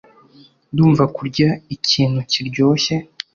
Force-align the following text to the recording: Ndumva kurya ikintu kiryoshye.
Ndumva 0.71 1.03
kurya 1.15 1.49
ikintu 1.75 2.19
kiryoshye. 2.31 2.95